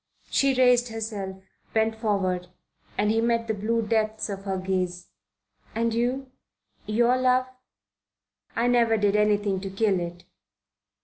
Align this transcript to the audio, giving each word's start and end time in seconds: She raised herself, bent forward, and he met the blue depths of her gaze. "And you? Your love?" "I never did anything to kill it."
She 0.31 0.55
raised 0.55 0.87
herself, 0.87 1.35
bent 1.75 1.93
forward, 1.95 2.47
and 2.97 3.11
he 3.11 3.21
met 3.21 3.47
the 3.47 3.53
blue 3.53 3.83
depths 3.83 4.29
of 4.31 4.45
her 4.45 4.57
gaze. 4.57 5.09
"And 5.75 5.93
you? 5.93 6.31
Your 6.87 7.15
love?" 7.19 7.45
"I 8.55 8.65
never 8.65 8.97
did 8.97 9.15
anything 9.15 9.59
to 9.61 9.69
kill 9.69 9.99
it." 9.99 10.23